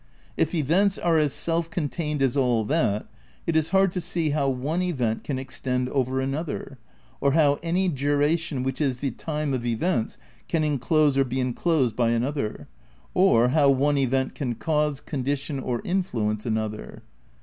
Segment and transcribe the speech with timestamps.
[0.35, 3.05] If events are as self contained as all that,
[3.45, 6.79] it is hard to see how one event can extend over another,
[7.19, 10.17] or how any duration which is the time of events
[10.47, 12.67] can enclose or be enclosed by another,
[13.13, 17.03] or how one event can cause, condition or influence an other.